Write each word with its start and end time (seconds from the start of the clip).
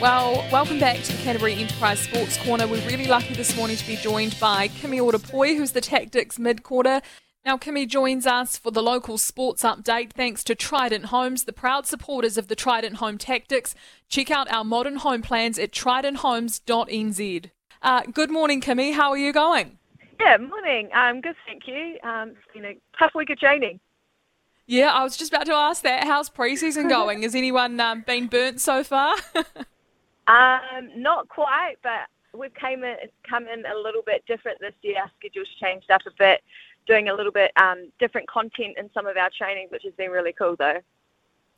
Well, 0.00 0.46
welcome 0.50 0.78
back 0.78 1.02
to 1.02 1.12
the 1.14 1.22
Canterbury 1.22 1.52
Enterprise 1.56 2.00
Sports 2.00 2.38
Corner. 2.38 2.66
We're 2.66 2.86
really 2.86 3.06
lucky 3.06 3.34
this 3.34 3.54
morning 3.54 3.76
to 3.76 3.86
be 3.86 3.96
joined 3.96 4.34
by 4.40 4.68
Kimiora 4.68 5.22
Poi, 5.30 5.56
who's 5.56 5.72
the 5.72 5.82
Tactix 5.82 6.38
mid 6.38 6.62
quarter. 6.62 7.02
Now, 7.44 7.58
Kimi 7.58 7.84
joins 7.84 8.26
us 8.26 8.56
for 8.56 8.70
the 8.70 8.82
local 8.82 9.18
sports 9.18 9.62
update 9.62 10.12
thanks 10.12 10.42
to 10.44 10.54
Trident 10.54 11.06
Homes, 11.06 11.44
the 11.44 11.52
proud 11.52 11.86
supporters 11.86 12.38
of 12.38 12.48
the 12.48 12.56
Trident 12.56 12.96
Home 12.96 13.18
Tactix. 13.18 13.74
Check 14.08 14.30
out 14.30 14.50
our 14.50 14.64
modern 14.64 14.96
home 14.96 15.20
plans 15.20 15.58
at 15.58 15.70
tridenthomes.nz. 15.70 17.50
Uh, 17.82 18.02
good 18.10 18.30
morning, 18.30 18.62
Kimi. 18.62 18.92
How 18.92 19.10
are 19.10 19.18
you 19.18 19.34
going? 19.34 19.76
Yeah, 20.18 20.38
morning. 20.38 20.88
Um, 20.94 21.20
good, 21.20 21.36
thank 21.46 21.66
you. 21.66 21.98
Um, 22.02 22.30
it's 22.30 22.54
been 22.54 22.64
a 22.64 22.76
tough 22.98 23.12
week 23.14 23.28
of 23.28 23.38
training. 23.38 23.80
Yeah, 24.66 24.94
I 24.94 25.04
was 25.04 25.18
just 25.18 25.30
about 25.30 25.44
to 25.44 25.52
ask 25.52 25.82
that. 25.82 26.04
How's 26.04 26.30
preseason 26.30 26.88
going? 26.88 27.20
Has 27.20 27.34
anyone 27.34 27.78
um, 27.80 28.00
been 28.06 28.28
burnt 28.28 28.62
so 28.62 28.82
far? 28.82 29.14
Um, 30.30 30.90
not 30.94 31.28
quite, 31.28 31.74
but 31.82 32.06
we've 32.38 32.54
came 32.54 32.84
in, 32.84 32.94
come 33.28 33.48
in 33.48 33.64
a 33.66 33.76
little 33.76 34.02
bit 34.06 34.22
different 34.28 34.60
this 34.60 34.74
year. 34.82 34.98
Our 35.00 35.10
schedule's 35.18 35.48
changed 35.60 35.90
up 35.90 36.02
a 36.06 36.10
bit, 36.16 36.40
doing 36.86 37.08
a 37.08 37.14
little 37.14 37.32
bit 37.32 37.50
um, 37.56 37.90
different 37.98 38.28
content 38.28 38.78
in 38.78 38.88
some 38.94 39.06
of 39.06 39.16
our 39.16 39.30
trainings, 39.36 39.72
which 39.72 39.82
has 39.82 39.94
been 39.94 40.10
really 40.10 40.32
cool 40.32 40.54
though. 40.56 40.78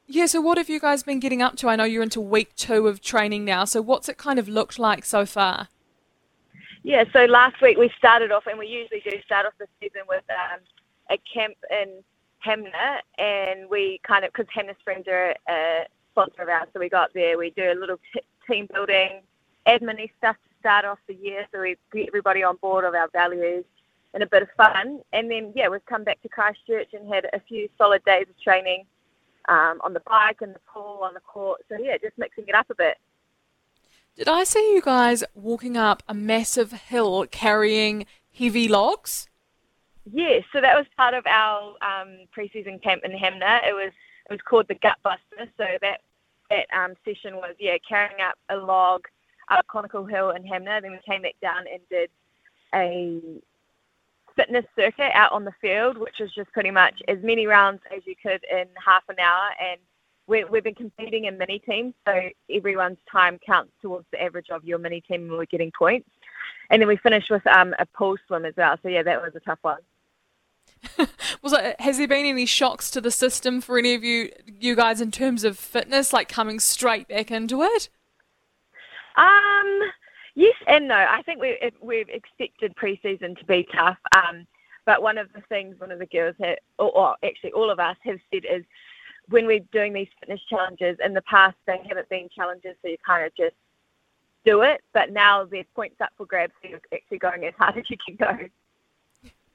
Yeah, 0.07 0.25
so 0.27 0.41
what 0.41 0.57
have 0.57 0.71
you 0.71 0.81
guys 0.81 1.03
been 1.03 1.21
getting 1.21 1.43
up 1.43 1.57
to? 1.57 1.69
I 1.69 1.77
know 1.77 1.85
you're 1.85 2.03
into 2.03 2.21
week 2.21 2.57
two 2.57 2.89
of 2.89 3.03
training 3.03 3.45
now, 3.45 3.67
so 3.67 3.83
what's 3.83 4.09
it 4.09 4.17
kind 4.17 4.39
of 4.39 4.49
looked 4.49 4.79
like 4.79 5.05
so 5.05 5.27
far? 5.27 5.69
Yeah, 6.83 7.05
so 7.13 7.27
last 7.27 7.61
week 7.61 7.77
we 7.77 7.91
started 7.99 8.33
off, 8.33 8.47
and 8.47 8.59
we 8.59 8.67
usually 8.67 9.01
do 9.01 9.17
start 9.25 9.47
off 9.47 9.53
the 9.59 9.67
season 9.81 10.03
with 10.09 10.25
um, 10.31 10.61
a 11.11 11.19
camp 11.33 11.55
in 11.71 12.03
Hanmer, 12.45 12.99
and 13.19 13.69
we 13.71 14.01
kind 14.03 14.25
of, 14.25 14.33
because 14.33 14.47
Hanmer 14.57 14.77
Springs 14.81 15.07
are 15.07 15.37
a 15.49 15.87
sponsor 16.11 16.43
of 16.43 16.49
ours, 16.49 16.69
so 16.73 16.81
we 16.81 16.89
got 16.89 17.13
there, 17.15 17.39
we 17.39 17.51
do 17.51 17.71
a 17.71 17.79
little 17.79 17.99
t- 18.13 18.21
team 18.51 18.69
building, 18.73 19.23
admin 19.67 20.11
stuff 20.19 20.37
to 20.37 20.51
start 20.61 20.85
off 20.85 20.99
the 21.07 21.15
year, 21.15 21.47
so 21.53 21.61
we 21.61 21.77
get 21.93 22.09
everybody 22.09 22.43
on 22.43 22.57
board 22.57 22.85
of 22.85 22.95
our 22.95 23.09
values 23.09 23.65
and 24.15 24.23
a 24.23 24.27
bit 24.27 24.43
of 24.43 24.49
fun. 24.57 25.01
And 25.13 25.31
then, 25.31 25.53
yeah, 25.55 25.69
we've 25.69 25.85
come 25.87 26.05
back 26.05 26.21
to 26.23 26.29
Christchurch 26.29 26.93
and 26.93 27.13
had 27.13 27.27
a 27.33 27.41
few 27.41 27.69
solid 27.79 28.05
days 28.05 28.27
of 28.29 28.41
training 28.41 28.85
um, 29.49 29.81
on 29.83 29.93
the 29.93 30.03
bike 30.07 30.43
and 30.43 30.55
the 30.55 30.61
pool, 30.73 31.01
on 31.03 31.15
the 31.15 31.21
court. 31.21 31.63
So, 31.69 31.77
yeah, 31.81 31.97
just 31.99 32.19
mixing 32.19 32.45
it 32.49 32.55
up 32.55 32.69
a 32.71 32.75
bit. 32.75 32.99
Did 34.17 34.29
I 34.29 34.45
see 34.45 34.75
you 34.75 34.83
guys 34.83 35.25
walking 35.35 35.77
up 35.77 36.03
a 36.07 36.13
massive 36.13 36.73
hill 36.73 37.27
carrying 37.31 38.05
heavy 38.37 38.69
logs? 38.69 39.29
Yes, 40.13 40.45
so 40.53 40.61
that 40.61 40.77
was 40.77 40.87
part 40.97 41.15
of 41.15 41.25
our 41.27 41.77
um, 41.81 42.27
pre-season 42.33 42.79
camp 42.81 43.03
in 43.05 43.13
Hanmer. 43.13 43.61
It 43.67 43.73
was 43.73 43.93
it 44.29 44.33
was 44.33 44.41
called 44.45 44.69
the 44.69 44.75
Gut 44.75 44.99
Buster. 45.03 45.51
So 45.57 45.65
that 45.81 46.01
that 46.53 46.79
um, 46.79 46.95
session 47.05 47.37
was 47.37 47.55
yeah 47.59 47.77
carrying 47.89 48.21
up 48.21 48.35
a 48.51 48.57
log 48.57 49.07
up 49.51 49.67
Conical 49.67 50.05
Hill 50.05 50.31
in 50.31 50.43
Hanmer. 50.43 50.81
Then 50.81 50.93
we 50.93 50.99
came 51.07 51.23
back 51.23 51.37
down 51.41 51.65
and 51.73 51.81
did 51.91 52.11
a 52.75 53.21
fitness 54.37 54.65
circuit 54.77 55.11
out 55.15 55.33
on 55.33 55.45
the 55.45 55.53
field, 55.61 55.99
which 55.99 56.17
was 56.21 56.33
just 56.35 56.51
pretty 56.53 56.71
much 56.71 56.95
as 57.09 57.19
many 57.23 57.47
rounds 57.47 57.81
as 57.95 58.03
you 58.07 58.15
could 58.21 58.41
in 58.51 58.65
half 58.85 59.03
an 59.09 59.19
hour. 59.19 59.49
And 59.61 59.79
we, 60.27 60.45
we've 60.45 60.65
been 60.65 60.75
competing 60.75 61.25
in 61.27 61.37
mini 61.37 61.59
teams, 61.59 61.95
so 62.07 62.29
everyone's 62.51 62.99
time 63.11 63.39
counts 63.45 63.73
towards 63.83 64.07
the 64.13 64.23
average 64.23 64.51
of 64.51 64.65
your 64.65 64.79
mini 64.79 65.01
team, 65.01 65.23
and 65.23 65.33
we're 65.33 65.45
getting 65.47 65.73
points. 65.77 66.09
And 66.71 66.81
then 66.81 66.89
we 66.89 66.97
finished 66.97 67.31
with 67.31 67.47
um, 67.47 67.75
a 67.79 67.87
pool 67.87 68.17
swim 68.27 68.45
as 68.47 68.55
well. 68.57 68.77
So 68.83 68.89
yeah, 68.89 69.03
that 69.03 69.21
was 69.21 69.33
a 69.35 69.41
tough 69.41 69.59
one. 69.63 69.81
Was 71.43 71.53
it, 71.53 71.81
has 71.81 71.99
there 71.99 72.09
been 72.09 72.27
any 72.27 72.47
shocks 72.47 72.91
to 72.93 73.01
the 73.01 73.11
system 73.11 73.61
for 73.61 73.79
any 73.79 73.95
of 73.95 74.05
you 74.05 74.31
you 74.61 74.75
guys 74.75 75.01
in 75.01 75.11
terms 75.11 75.45
of 75.45 75.59
fitness, 75.59 76.13
like 76.13 76.29
coming 76.29 76.61
straight 76.61 77.09
back 77.09 77.31
into 77.31 77.63
it? 77.63 77.89
Um, 79.17 79.81
yes 80.35 80.55
and 80.67 80.89
no. 80.89 80.95
I 80.95 81.23
think 81.23 81.41
we 81.41 81.59
we've 81.81 82.09
expected 82.09 82.75
preseason 82.77 83.39
to 83.39 83.45
be 83.45 83.67
tough. 83.75 83.99
Um, 84.17 84.47
but 84.85 85.03
one 85.03 85.19
of 85.19 85.33
the 85.33 85.43
things 85.49 85.79
one 85.79 85.93
of 85.93 85.99
the 85.99 86.07
girls 86.07 86.35
had, 86.41 86.59
or, 86.79 86.91
or 86.97 87.17
actually 87.25 87.53
all 87.53 87.71
of 87.71 87.79
us 87.79 87.97
have 88.05 88.19
said 88.33 88.45
is 88.45 88.65
when 89.29 89.47
we're 89.47 89.61
doing 89.73 89.93
these 89.93 90.09
fitness 90.21 90.41
challenges 90.49 90.99
in 91.05 91.15
the 91.15 91.23
past, 91.23 91.57
they 91.67 91.81
haven't 91.89 92.09
been 92.09 92.29
challenges, 92.35 92.75
so 92.83 92.89
you 92.89 92.97
kind 93.07 93.25
of 93.25 93.35
just 93.37 93.55
do 94.45 94.63
it. 94.63 94.81
But 94.93 95.13
now 95.13 95.45
there's 95.45 95.67
points 95.75 96.01
up 96.01 96.11
for 96.17 96.27
grabs, 96.27 96.53
so 96.63 96.69
you're 96.69 96.81
actually 96.93 97.19
going 97.19 97.45
as 97.45 97.55
hard 97.59 97.77
as 97.79 97.85
you 97.89 97.97
can 98.05 98.17
go. 98.17 98.49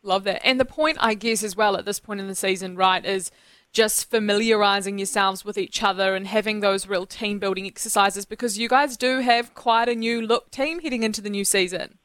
Love 0.03 0.23
that. 0.25 0.45
And 0.45 0.59
the 0.59 0.65
point, 0.65 0.97
I 0.99 1.13
guess, 1.13 1.43
as 1.43 1.55
well 1.55 1.75
at 1.75 1.85
this 1.85 1.99
point 1.99 2.19
in 2.19 2.27
the 2.27 2.35
season, 2.35 2.75
right, 2.75 3.03
is 3.05 3.31
just 3.71 4.09
familiarizing 4.09 4.97
yourselves 4.97 5.43
with 5.45 5.57
each 5.57 5.83
other 5.83 6.15
and 6.15 6.27
having 6.27 6.61
those 6.61 6.87
real 6.87 7.05
team 7.05 7.39
building 7.39 7.65
exercises 7.65 8.25
because 8.25 8.57
you 8.57 8.69
guys 8.69 8.97
do 8.97 9.19
have 9.19 9.53
quite 9.53 9.89
a 9.89 9.95
new 9.95 10.21
look 10.21 10.49
team 10.49 10.79
heading 10.79 11.03
into 11.03 11.21
the 11.21 11.29
new 11.29 11.45
season. 11.45 11.97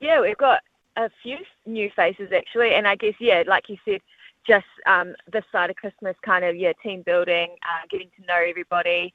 Yeah, 0.00 0.20
we've 0.20 0.36
got 0.36 0.60
a 0.96 1.10
few 1.22 1.38
new 1.64 1.90
faces 1.94 2.30
actually, 2.32 2.74
and 2.74 2.86
I 2.86 2.96
guess 2.96 3.14
yeah, 3.20 3.42
like 3.46 3.68
you 3.68 3.76
said, 3.84 4.00
just 4.46 4.66
um, 4.86 5.14
this 5.32 5.44
side 5.50 5.70
of 5.70 5.76
Christmas, 5.76 6.16
kind 6.22 6.44
of 6.44 6.56
yeah, 6.56 6.72
team 6.82 7.02
building, 7.02 7.56
uh, 7.62 7.86
getting 7.90 8.10
to 8.20 8.26
know 8.26 8.38
everybody, 8.46 9.14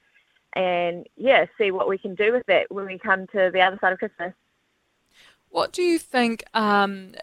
and 0.53 1.07
yeah, 1.15 1.45
see 1.57 1.71
what 1.71 1.87
we 1.87 1.97
can 1.97 2.15
do 2.15 2.31
with 2.33 2.47
it 2.49 2.71
when 2.71 2.85
we 2.85 2.97
come 2.97 3.27
to 3.27 3.51
the 3.53 3.61
other 3.61 3.77
side 3.79 3.93
of 3.93 3.99
Christmas. 3.99 4.33
What 5.49 5.73
do 5.73 5.83
you 5.83 5.99
think 5.99 6.43
um, 6.53 7.13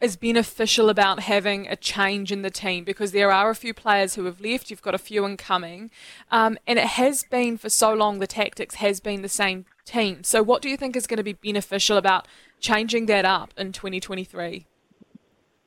is 0.00 0.16
beneficial 0.16 0.88
about 0.88 1.20
having 1.20 1.68
a 1.68 1.76
change 1.76 2.32
in 2.32 2.42
the 2.42 2.50
team? 2.50 2.84
Because 2.84 3.12
there 3.12 3.30
are 3.30 3.50
a 3.50 3.54
few 3.54 3.74
players 3.74 4.14
who 4.14 4.24
have 4.24 4.40
left, 4.40 4.70
you've 4.70 4.82
got 4.82 4.94
a 4.94 4.98
few 4.98 5.26
incoming, 5.26 5.90
um, 6.30 6.58
and 6.66 6.78
it 6.78 6.86
has 6.86 7.24
been 7.24 7.58
for 7.58 7.68
so 7.68 7.92
long 7.92 8.18
the 8.18 8.26
Tactix 8.26 8.74
has 8.74 9.00
been 9.00 9.22
the 9.22 9.28
same 9.28 9.66
team. 9.84 10.24
So, 10.24 10.42
what 10.42 10.62
do 10.62 10.68
you 10.68 10.76
think 10.76 10.96
is 10.96 11.06
going 11.06 11.18
to 11.18 11.22
be 11.22 11.34
beneficial 11.34 11.96
about 11.96 12.26
changing 12.60 13.06
that 13.06 13.24
up 13.24 13.52
in 13.56 13.72
2023? 13.72 14.66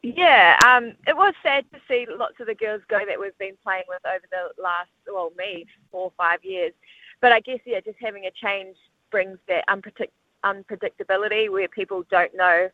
Yeah, 0.02 0.60
um, 0.66 0.94
it 1.08 1.16
was 1.16 1.34
sad 1.42 1.66
to 1.72 1.80
see 1.88 2.06
lots 2.10 2.40
of 2.42 2.48
the 2.48 2.56
girls 2.56 2.82
go 2.90 3.00
that 3.08 3.20
we've 3.20 3.38
been 3.38 3.56
playing 3.64 3.84
with 3.88 4.02
over 4.06 4.26
the 4.30 4.62
last, 4.62 4.90
well, 5.08 5.32
me, 5.38 5.66
four 5.92 6.06
or 6.06 6.14
five 6.18 6.44
years. 6.44 6.74
But 7.22 7.32
I 7.32 7.40
guess, 7.40 7.60
yeah, 7.66 7.80
just 7.80 7.98
having 8.02 8.26
a 8.26 8.32
change 8.32 8.76
brings 9.12 9.38
that 9.48 9.64
unpredict- 9.70 10.10
unpredictability 10.44 11.50
where 11.50 11.70
people 11.70 12.04
don't 12.12 12.36
know 12.36 12.70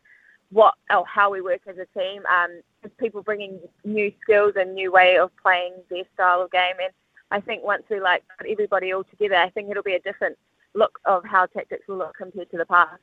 what 0.52 0.74
or 0.90 1.04
how 1.06 1.30
we 1.30 1.40
work 1.40 1.60
as 1.66 1.76
a 1.78 1.86
team. 1.98 2.22
Um, 2.26 2.60
people 2.98 3.22
bringing 3.22 3.60
new 3.84 4.12
skills 4.22 4.54
and 4.56 4.74
new 4.74 4.92
way 4.92 5.16
of 5.16 5.30
playing 5.42 5.74
their 5.90 6.04
style 6.14 6.42
of 6.42 6.50
game. 6.50 6.74
And 6.82 6.92
I 7.30 7.40
think 7.40 7.62
once 7.62 7.84
we 7.90 8.00
like 8.00 8.22
put 8.38 8.48
everybody 8.48 8.92
all 8.92 9.04
together, 9.04 9.36
I 9.36 9.50
think 9.50 9.70
it'll 9.70 9.82
be 9.82 9.94
a 9.94 10.00
different 10.00 10.36
look 10.74 10.98
of 11.04 11.24
how 11.24 11.46
Tactix 11.46 11.80
will 11.88 11.98
look 11.98 12.16
compared 12.16 12.50
to 12.50 12.56
the 12.56 12.66
past. 12.66 13.00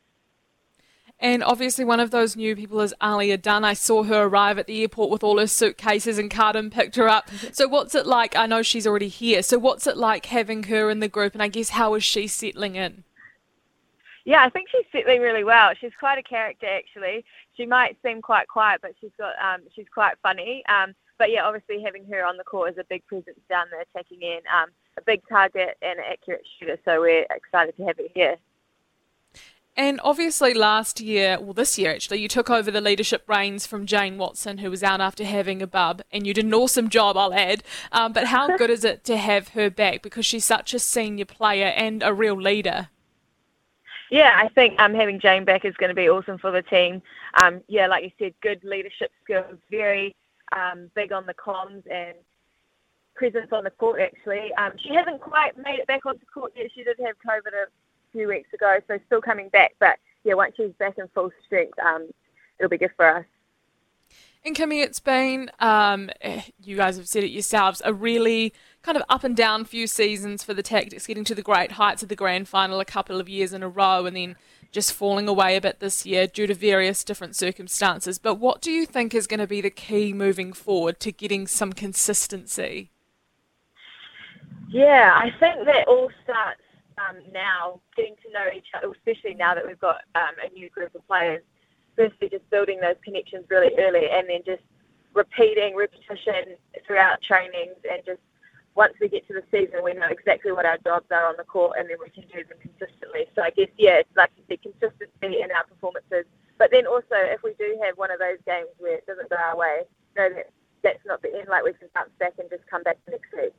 And 1.19 1.43
obviously, 1.43 1.83
one 1.83 1.99
of 1.99 2.11
those 2.11 2.35
new 2.35 2.55
people 2.55 2.79
is 2.81 2.93
Aliyah 3.01 3.41
Dunn. 3.41 3.63
I 3.63 3.73
saw 3.73 4.03
her 4.03 4.25
arrive 4.25 4.59
at 4.59 4.67
the 4.67 4.81
airport 4.81 5.09
with 5.09 5.23
all 5.23 5.39
her 5.39 5.47
suitcases, 5.47 6.19
and 6.19 6.29
Carden 6.29 6.69
picked 6.69 6.95
her 6.95 7.07
up. 7.07 7.31
So, 7.51 7.67
what's 7.67 7.95
it 7.95 8.05
like? 8.05 8.35
I 8.35 8.45
know 8.45 8.61
she's 8.61 8.85
already 8.85 9.07
here. 9.07 9.41
So, 9.41 9.57
what's 9.57 9.87
it 9.87 9.97
like 9.97 10.27
having 10.27 10.63
her 10.63 10.91
in 10.91 10.99
the 10.99 11.07
group? 11.07 11.33
And 11.33 11.41
I 11.41 11.47
guess, 11.47 11.69
how 11.69 11.95
is 11.95 12.03
she 12.03 12.27
settling 12.27 12.75
in? 12.75 13.03
Yeah, 14.27 14.43
I 14.43 14.49
think 14.49 14.67
she's 14.69 14.83
settling 14.91 15.21
really 15.21 15.45
well. 15.45 15.71
She's 15.79 15.93
quite 15.97 16.17
a 16.17 16.21
character, 16.21 16.67
actually. 16.67 17.23
She 17.55 17.65
might 17.65 17.95
seem 18.03 18.21
quite 18.21 18.49
quiet, 18.49 18.81
but 18.81 18.91
she's 18.99 19.13
got 19.17 19.31
um, 19.41 19.61
she's 19.73 19.85
quite 19.91 20.15
funny. 20.21 20.63
Um, 20.67 20.93
but 21.17 21.31
yeah, 21.31 21.45
obviously 21.45 21.81
having 21.81 22.03
her 22.11 22.25
on 22.25 22.35
the 22.35 22.43
court 22.43 22.73
is 22.73 22.77
a 22.77 22.83
big 22.89 23.05
presence 23.07 23.39
down 23.47 23.67
there, 23.71 23.79
attacking 23.81 24.21
in, 24.21 24.39
um, 24.53 24.69
a 24.97 25.01
big 25.01 25.21
target 25.29 25.77
and 25.81 25.99
an 25.99 26.05
accurate 26.11 26.45
shooter. 26.59 26.77
So 26.83 26.99
we're 26.99 27.25
excited 27.33 27.77
to 27.77 27.85
have 27.85 27.95
her 27.95 28.03
here. 28.13 28.35
And 29.77 30.01
obviously, 30.03 30.53
last 30.53 30.99
year, 30.99 31.39
well, 31.39 31.53
this 31.53 31.77
year 31.77 31.91
actually, 31.91 32.19
you 32.19 32.27
took 32.27 32.49
over 32.49 32.69
the 32.69 32.81
leadership 32.81 33.23
reins 33.27 33.65
from 33.65 33.85
Jane 33.85 34.17
Watson, 34.17 34.57
who 34.57 34.69
was 34.69 34.83
out 34.83 34.99
after 34.99 35.23
having 35.23 35.61
a 35.61 35.67
bub, 35.67 36.01
and 36.11 36.27
you 36.27 36.33
did 36.33 36.43
an 36.43 36.53
awesome 36.53 36.89
job, 36.89 37.15
I'll 37.15 37.33
add. 37.33 37.63
Um, 37.93 38.11
but 38.11 38.25
how 38.25 38.57
good 38.57 38.71
is 38.71 38.83
it 38.83 39.05
to 39.05 39.15
have 39.15 39.49
her 39.49 39.69
back 39.69 40.01
because 40.01 40.25
she's 40.25 40.43
such 40.43 40.73
a 40.73 40.79
senior 40.79 41.23
player 41.23 41.67
and 41.67 42.03
a 42.03 42.13
real 42.13 42.35
leader? 42.35 42.89
Yeah, 44.09 44.31
I 44.35 44.47
think 44.49 44.79
um, 44.79 44.93
having 44.93 45.19
Jane 45.19 45.43
back 45.43 45.65
is 45.65 45.75
going 45.75 45.89
to 45.89 45.95
be 45.95 46.09
awesome 46.09 46.37
for 46.37 46.51
the 46.51 46.61
team. 46.61 47.01
Um, 47.41 47.61
yeah, 47.67 47.87
like 47.87 48.03
you 48.03 48.11
said, 48.17 48.33
good 48.41 48.63
leadership 48.63 49.11
skills, 49.23 49.57
very 49.69 50.15
um, 50.55 50.89
big 50.95 51.11
on 51.11 51.25
the 51.25 51.33
comms 51.33 51.83
and 51.91 52.15
presence 53.15 53.49
on 53.51 53.65
the 53.65 53.71
court. 53.71 53.99
Actually, 53.99 54.53
um, 54.53 54.71
she 54.77 54.93
hasn't 54.93 55.19
quite 55.19 55.57
made 55.57 55.79
it 55.79 55.87
back 55.87 56.05
onto 56.05 56.25
court 56.33 56.53
yet. 56.55 56.71
She 56.73 56.83
did 56.83 56.97
have 57.05 57.15
COVID 57.17 57.53
a 57.53 57.67
few 58.11 58.29
weeks 58.29 58.53
ago, 58.53 58.77
so 58.87 58.97
still 59.07 59.21
coming 59.21 59.49
back. 59.49 59.75
But 59.79 59.97
yeah, 60.23 60.35
once 60.35 60.53
she's 60.55 60.71
back 60.79 60.97
in 60.97 61.07
full 61.13 61.31
strength, 61.45 61.77
um, 61.79 62.07
it'll 62.59 62.69
be 62.69 62.77
good 62.77 62.91
for 62.95 63.07
us. 63.17 63.25
Kimi, 64.53 64.81
it's 64.81 64.99
been, 64.99 65.49
um, 65.59 66.09
you 66.61 66.75
guys 66.75 66.97
have 66.97 67.07
said 67.07 67.23
it 67.23 67.29
yourselves, 67.29 67.81
a 67.85 67.93
really 67.93 68.53
kind 68.81 68.97
of 68.97 69.03
up 69.09 69.23
and 69.23 69.35
down 69.35 69.65
few 69.65 69.87
seasons 69.87 70.43
for 70.43 70.53
the 70.53 70.63
Tactix, 70.63 71.07
getting 71.07 71.23
to 71.25 71.35
the 71.35 71.41
great 71.41 71.73
heights 71.73 72.03
of 72.03 72.09
the 72.09 72.15
grand 72.15 72.47
final 72.47 72.79
a 72.79 72.85
couple 72.85 73.19
of 73.19 73.27
years 73.27 73.53
in 73.53 73.63
a 73.63 73.69
row 73.69 74.05
and 74.05 74.15
then 74.15 74.35
just 74.71 74.93
falling 74.93 75.27
away 75.27 75.55
a 75.55 75.61
bit 75.61 75.79
this 75.79 76.05
year 76.05 76.27
due 76.27 76.47
to 76.47 76.53
various 76.53 77.03
different 77.03 77.35
circumstances. 77.35 78.19
But 78.19 78.35
what 78.35 78.61
do 78.61 78.71
you 78.71 78.85
think 78.85 79.13
is 79.13 79.27
going 79.27 79.39
to 79.39 79.47
be 79.47 79.61
the 79.61 79.69
key 79.69 80.13
moving 80.13 80.53
forward 80.53 80.99
to 81.01 81.11
getting 81.11 81.47
some 81.47 81.73
consistency? 81.73 82.91
Yeah, 84.69 85.13
I 85.15 85.31
think 85.39 85.65
that 85.65 85.87
all 85.87 86.09
starts 86.23 86.61
um, 86.97 87.17
now, 87.31 87.79
getting 87.95 88.15
to 88.25 88.31
know 88.31 88.45
each 88.55 88.67
other, 88.75 88.91
especially 88.91 89.33
now 89.35 89.55
that 89.55 89.65
we've 89.65 89.79
got 89.79 90.01
um, 90.15 90.35
a 90.45 90.53
new 90.53 90.69
group 90.69 90.93
of 90.95 91.05
players. 91.07 91.43
Firstly, 91.97 92.29
just 92.29 92.49
building 92.49 92.79
those 92.79 92.95
connections 93.03 93.45
really 93.49 93.73
early, 93.77 94.07
and 94.09 94.29
then 94.29 94.41
just 94.45 94.63
repeating 95.13 95.75
repetition 95.75 96.55
throughout 96.85 97.21
trainings, 97.21 97.75
and 97.91 98.05
just 98.05 98.21
once 98.75 98.93
we 99.01 99.09
get 99.09 99.27
to 99.27 99.33
the 99.33 99.43
season, 99.49 99.83
we 99.83 99.93
know 99.93 100.07
exactly 100.07 100.51
what 100.51 100.63
our 100.63 100.77
jobs 100.77 101.07
are 101.09 101.25
on 101.27 101.33
the 101.37 101.43
court, 101.43 101.75
and 101.79 101.89
then 101.89 101.97
we 101.99 102.09
can 102.11 102.23
do 102.29 102.45
them 102.47 102.57
consistently. 102.61 103.25
So 103.35 103.41
I 103.41 103.49
guess 103.49 103.69
yeah, 103.77 104.05
it's 104.05 104.15
like 104.15 104.31
the 104.47 104.57
consistency 104.57 105.41
in 105.41 105.49
our 105.51 105.65
performances. 105.65 106.25
But 106.59 106.69
then 106.71 106.85
also, 106.85 107.17
if 107.17 107.41
we 107.43 107.53
do 107.57 107.77
have 107.83 107.97
one 107.97 108.11
of 108.11 108.19
those 108.19 108.37
games 108.45 108.69
where 108.77 108.95
it 108.97 109.05
doesn't 109.07 109.29
go 109.29 109.35
our 109.35 109.57
way, 109.57 109.81
know 110.15 110.29
that 110.29 110.51
that's 110.83 111.03
not 111.05 111.21
the 111.21 111.33
end. 111.33 111.47
Like 111.49 111.63
we 111.63 111.73
can 111.73 111.89
bounce 111.93 112.11
back 112.19 112.33
and 112.37 112.49
just 112.49 112.65
come 112.67 112.83
back 112.83 112.97
next 113.09 113.33
week. 113.35 113.53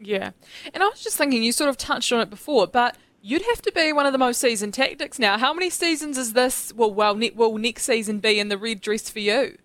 Yeah. 0.00 0.30
And 0.74 0.82
I 0.82 0.86
was 0.86 1.02
just 1.02 1.16
thinking, 1.16 1.42
you 1.42 1.52
sort 1.52 1.70
of 1.70 1.76
touched 1.76 2.12
on 2.12 2.20
it 2.20 2.30
before, 2.30 2.66
but 2.66 2.96
you'd 3.20 3.42
have 3.42 3.62
to 3.62 3.72
be 3.72 3.92
one 3.92 4.06
of 4.06 4.12
the 4.12 4.18
most 4.18 4.40
seasoned 4.40 4.72
Tactix 4.74 5.18
now. 5.18 5.38
How 5.38 5.52
many 5.52 5.70
seasons 5.70 6.18
is 6.18 6.32
this? 6.32 6.72
Well, 6.74 6.92
well, 6.92 7.14
ne- 7.14 7.30
will 7.30 7.56
next 7.58 7.84
season 7.84 8.20
be 8.20 8.38
in 8.38 8.48
the 8.48 8.58
red 8.58 8.80
dress 8.80 9.10
for 9.10 9.20
you? 9.20 9.56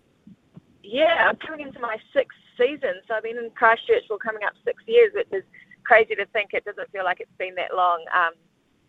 Yeah, 0.82 1.28
I'm 1.28 1.36
coming 1.36 1.66
into 1.66 1.80
my 1.80 1.96
sixth 2.12 2.38
season. 2.56 2.94
So 3.08 3.14
I've 3.14 3.22
been 3.22 3.38
in 3.38 3.50
Christchurch 3.50 4.04
for 4.08 4.18
coming 4.18 4.42
up 4.44 4.52
six 4.64 4.82
years, 4.86 5.12
which 5.14 5.28
is 5.32 5.44
crazy 5.84 6.14
to 6.14 6.26
think. 6.26 6.50
It 6.52 6.64
doesn't 6.64 6.90
feel 6.92 7.04
like 7.04 7.20
it's 7.20 7.30
been 7.38 7.54
that 7.56 7.74
long. 7.74 8.04
Um, 8.14 8.32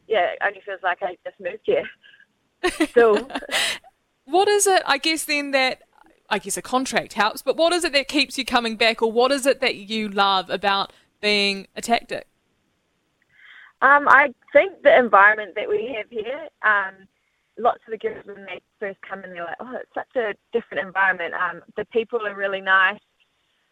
yeah, 0.08 0.34
it 0.34 0.40
only 0.46 0.62
feels 0.66 0.82
like 0.84 1.00
I 1.02 1.18
just 1.24 1.40
moved 1.40 1.64
here. 1.64 1.90
Still. 2.90 3.30
what 4.26 4.48
is 4.48 4.68
it, 4.68 4.84
I 4.86 4.98
guess, 4.98 5.24
then 5.26 5.52
that 5.52 5.82
I 6.30 6.40
guess 6.40 6.58
a 6.58 6.62
contract 6.62 7.14
helps, 7.14 7.42
but 7.42 7.56
what 7.56 7.72
is 7.74 7.84
it 7.84 7.94
that 7.94 8.08
keeps 8.08 8.38
you 8.38 8.46
coming 8.46 8.78
back, 8.78 9.02
or 9.02 9.12
what 9.12 9.32
is 9.32 9.46
it 9.46 9.62
that 9.62 9.76
you 9.76 10.10
love 10.10 10.50
about 10.50 10.92
being 11.22 11.68
a 11.76 11.82
tactic? 11.82 12.28
Um, 13.86 14.08
I 14.10 14.34
think 14.52 14.82
the 14.82 14.98
environment 14.98 15.54
that 15.56 15.70
we 15.70 15.96
have 15.96 16.10
here, 16.10 16.48
um, 16.64 17.08
lots 17.60 17.82
of 17.86 17.92
the 17.92 18.00
girls 18.00 18.26
when 18.26 18.44
they 18.46 18.60
first 18.80 18.98
come 19.08 19.24
in, 19.24 19.30
they're 19.30 19.46
like, 19.46 19.58
oh, 19.60 19.76
it's 19.76 19.94
such 19.94 20.16
a 20.16 20.34
different 20.52 20.88
environment. 20.88 21.36
Um, 21.36 21.62
the 21.78 21.86
people 21.86 22.26
are 22.26 22.34
really 22.34 22.62
nice. 22.62 23.00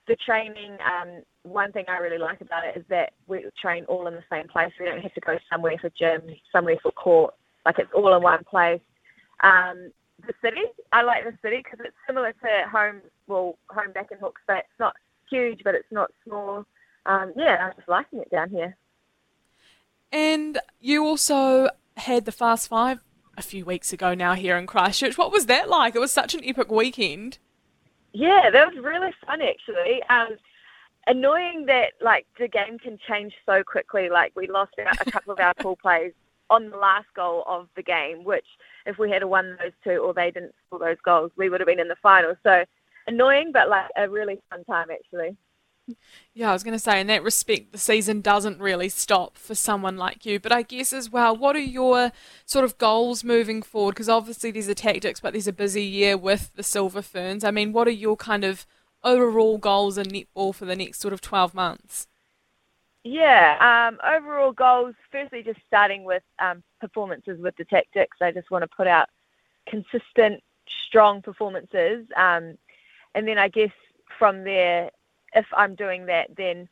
The 0.08 0.16
training, 0.18 0.78
um, 0.86 1.24
one 1.42 1.72
thing 1.72 1.86
I 1.88 1.98
really 1.98 2.20
like 2.20 2.42
about 2.42 2.64
it 2.64 2.78
is 2.78 2.84
that 2.90 3.14
we 3.26 3.44
train 3.60 3.86
all 3.86 4.06
in 4.06 4.14
the 4.14 4.24
same 4.32 4.48
place. 4.48 4.72
We 4.80 4.86
don't 4.86 5.02
have 5.02 5.16
to 5.16 5.22
go 5.22 5.40
somewhere 5.52 5.78
for 5.82 5.90
gym, 5.98 6.22
somewhere 6.52 6.78
for 6.84 6.92
court. 6.92 7.34
Like 7.66 7.80
it's 7.80 7.92
all 7.96 8.16
in 8.16 8.22
one 8.22 8.44
place. 8.44 8.82
Um, 9.42 9.92
the 10.28 10.34
city, 10.44 10.62
I 10.92 11.02
like 11.02 11.24
the 11.24 11.36
city 11.42 11.58
because 11.64 11.80
it's 11.84 11.96
similar 12.06 12.34
to 12.34 12.70
home, 12.72 13.02
well, 13.26 13.58
home 13.72 13.94
back 13.94 14.12
in 14.12 14.20
Hawke's. 14.20 14.42
It's 14.48 14.68
not 14.80 14.96
huge, 15.28 15.62
but 15.64 15.74
it's 15.74 15.92
not 15.92 16.12
small 16.24 16.68
um, 17.06 17.34
yeah, 17.36 17.58
I'm 17.60 17.74
just 17.76 17.90
liking 17.90 18.20
it 18.20 18.32
down 18.32 18.50
here. 18.50 18.76
And 20.14 20.60
you 20.80 21.04
also 21.04 21.70
had 21.98 22.26
the 22.26 22.32
Fast 22.32 22.68
Five 22.68 23.00
a 23.36 23.42
few 23.42 23.66
weeks 23.66 23.92
ago 23.92 24.14
now 24.14 24.36
here 24.36 24.58
in 24.58 24.68
Christchurch. 24.68 25.18
What 25.18 25.32
was 25.32 25.48
that 25.48 25.68
like? 25.68 25.96
It 25.96 26.00
was 26.00 26.12
such 26.12 26.36
an 26.36 26.42
epic 26.46 26.70
weekend. 26.70 27.40
Yeah, 28.14 28.52
that 28.52 28.68
was 28.68 28.84
really 28.84 29.12
fun 29.26 29.42
actually. 29.42 30.04
Um, 30.04 30.38
annoying 31.08 31.66
that 31.66 31.94
like 32.00 32.28
the 32.40 32.48
game 32.48 32.78
can 32.78 33.00
change 33.08 33.34
so 33.44 33.64
quickly. 33.64 34.10
Like 34.10 34.34
we 34.36 34.48
lost 34.48 34.74
a 34.78 35.12
couple 35.12 35.34
of 35.34 35.40
our 35.40 35.56
pool 35.56 35.76
plays 35.76 36.14
on 36.52 36.70
the 36.70 36.78
last 36.78 37.08
goal 37.16 37.44
of 37.48 37.68
the 37.76 37.82
game, 37.82 38.24
which 38.24 38.46
if 38.86 39.00
we 39.00 39.10
had 39.10 39.24
won 39.24 39.58
those 39.60 39.72
two 39.84 39.98
or 39.98 40.14
they 40.14 40.30
didn't 40.30 40.54
score 40.68 40.78
those 40.78 40.98
goals, 41.04 41.32
we 41.38 41.50
would 41.50 41.60
have 41.60 41.68
been 41.68 41.80
in 41.80 41.88
the 41.88 41.96
final. 42.04 42.36
So 42.44 42.66
annoying, 43.08 43.52
but 43.52 43.68
like 43.68 43.90
a 43.98 44.08
really 44.08 44.40
fun 44.52 44.64
time 44.66 44.90
actually. 44.92 45.36
Yeah, 46.34 46.50
I 46.50 46.54
was 46.54 46.64
going 46.64 46.76
to 46.76 46.80
say, 46.80 47.00
in 47.00 47.08
that 47.08 47.24
respect, 47.24 47.72
the 47.72 47.78
season 47.78 48.22
doesn't 48.22 48.60
really 48.60 48.90
stop 48.90 49.38
for 49.38 49.54
someone 49.54 49.98
like 49.98 50.26
you. 50.26 50.40
But 50.40 50.52
I 50.52 50.62
guess 50.62 50.94
as 50.94 51.10
well, 51.10 51.36
what 51.36 51.56
are 51.56 51.60
your 51.60 52.12
sort 52.46 52.66
of 52.66 52.78
goals 52.78 53.24
moving 53.24 53.62
forward? 53.62 53.96
Because 53.96 54.10
obviously 54.10 54.52
there's 54.52 54.70
a 54.70 54.76
Tactix, 54.76 55.22
but 55.22 55.34
there's 55.34 55.48
a 55.48 55.54
busy 55.54 55.84
year 55.84 56.18
with 56.18 56.52
the 56.56 56.64
Silver 56.64 57.02
Ferns. 57.02 57.44
I 57.44 57.52
mean, 57.52 57.74
what 57.74 57.88
are 57.88 57.92
your 57.92 58.16
kind 58.16 58.44
of 58.44 58.66
overall 59.04 59.58
goals 59.58 59.98
in 59.98 60.08
netball 60.08 60.56
for 60.56 60.66
the 60.66 60.76
next 60.76 61.02
sort 61.02 61.14
of 61.14 61.22
12 61.22 61.54
months? 61.54 62.08
Yeah, 63.04 63.58
um, 63.90 64.00
overall 64.02 64.54
goals, 64.54 64.96
firstly, 65.12 65.44
just 65.44 65.60
starting 65.68 66.06
with 66.06 66.24
um, 66.40 66.64
performances 66.80 67.40
with 67.42 67.56
the 67.58 67.66
Tactix. 67.66 68.08
I 68.22 68.32
just 68.32 68.50
want 68.50 68.64
to 68.64 68.70
put 68.76 68.88
out 68.88 69.10
consistent, 69.68 70.42
strong 70.88 71.22
performances. 71.22 72.08
Um, 72.16 72.58
and 73.14 73.28
then 73.28 73.38
I 73.38 73.50
guess 73.50 73.72
from 74.18 74.46
there, 74.46 74.90
if 75.36 75.46
I'm 75.56 75.76
doing 75.76 76.06
that, 76.08 76.30
then 76.38 76.68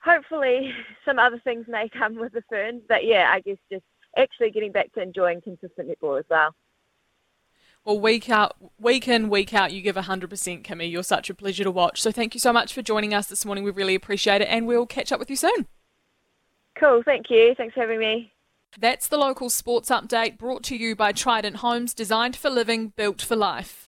hopefully 0.00 0.72
some 1.04 1.18
other 1.18 1.40
things 1.42 1.66
may 1.68 1.88
come 1.88 2.16
with 2.16 2.32
the 2.32 2.42
ferns. 2.48 2.82
But 2.88 3.04
yeah, 3.04 3.30
I 3.32 3.40
guess 3.40 3.58
just 3.70 3.84
actually 4.16 4.50
getting 4.50 4.72
back 4.72 4.92
to 4.94 5.02
enjoying 5.02 5.40
consistent 5.40 5.88
netball 5.88 6.18
as 6.18 6.24
well. 6.30 6.54
Well, 7.84 8.00
week 8.00 8.28
out, 8.28 8.56
week 8.78 9.08
in, 9.08 9.30
week 9.30 9.54
out, 9.54 9.72
you 9.72 9.80
give 9.80 9.96
100%, 9.96 10.64
Kimi. 10.64 10.86
You're 10.86 11.02
such 11.02 11.30
a 11.30 11.34
pleasure 11.34 11.64
to 11.64 11.70
watch. 11.70 12.02
So 12.02 12.12
thank 12.12 12.34
you 12.34 12.40
so 12.40 12.52
much 12.52 12.74
for 12.74 12.82
joining 12.82 13.14
us 13.14 13.28
this 13.28 13.46
morning. 13.46 13.64
We 13.64 13.70
really 13.70 13.94
appreciate 13.94 14.42
it, 14.42 14.48
and 14.48 14.66
we'll 14.66 14.84
catch 14.84 15.10
up 15.10 15.18
with 15.18 15.30
you 15.30 15.36
soon. 15.36 15.66
Cool. 16.78 17.02
Thank 17.02 17.30
you. 17.30 17.54
Thanks 17.56 17.74
for 17.74 17.80
having 17.80 17.98
me. 17.98 18.32
That's 18.78 19.08
the 19.08 19.16
local 19.16 19.48
sports 19.48 19.88
update 19.88 20.38
brought 20.38 20.62
to 20.64 20.76
you 20.76 20.94
by 20.94 21.12
Trident 21.12 21.56
Homes, 21.56 21.94
designed 21.94 22.36
for 22.36 22.50
living, 22.50 22.92
built 22.96 23.22
for 23.22 23.36
life. 23.36 23.76